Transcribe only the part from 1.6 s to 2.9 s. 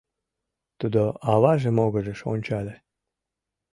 могырыш ончале.